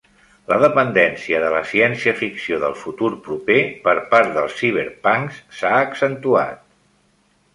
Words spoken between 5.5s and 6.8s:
s'ha accentuat.